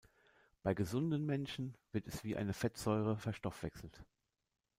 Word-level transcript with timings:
Bei 0.63 0.73
gesunden 0.73 1.27
Menschen 1.27 1.77
wird 1.91 2.07
es 2.07 2.23
wie 2.23 2.35
eine 2.35 2.53
Fettsäure 2.53 3.17
verstoffwechselt. 3.17 4.03